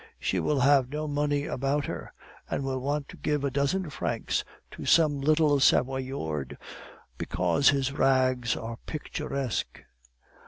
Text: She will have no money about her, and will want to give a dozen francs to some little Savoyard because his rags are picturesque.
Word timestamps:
She 0.17 0.39
will 0.39 0.61
have 0.61 0.89
no 0.89 1.07
money 1.07 1.45
about 1.45 1.85
her, 1.85 2.11
and 2.49 2.63
will 2.63 2.79
want 2.79 3.07
to 3.09 3.17
give 3.17 3.43
a 3.43 3.51
dozen 3.51 3.91
francs 3.91 4.43
to 4.71 4.83
some 4.83 5.21
little 5.21 5.59
Savoyard 5.59 6.57
because 7.19 7.69
his 7.69 7.93
rags 7.93 8.55
are 8.55 8.79
picturesque. 8.87 9.83